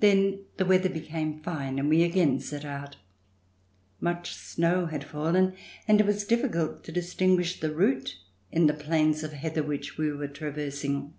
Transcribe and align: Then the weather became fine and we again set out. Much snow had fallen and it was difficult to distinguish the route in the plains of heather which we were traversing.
Then 0.00 0.46
the 0.56 0.64
weather 0.64 0.88
became 0.88 1.42
fine 1.42 1.78
and 1.78 1.90
we 1.90 2.04
again 2.04 2.40
set 2.40 2.64
out. 2.64 2.96
Much 4.00 4.32
snow 4.34 4.86
had 4.86 5.04
fallen 5.04 5.54
and 5.86 6.00
it 6.00 6.06
was 6.06 6.24
difficult 6.24 6.82
to 6.84 6.90
distinguish 6.90 7.60
the 7.60 7.70
route 7.74 8.16
in 8.50 8.66
the 8.66 8.72
plains 8.72 9.22
of 9.22 9.34
heather 9.34 9.62
which 9.62 9.98
we 9.98 10.10
were 10.10 10.28
traversing. 10.28 11.12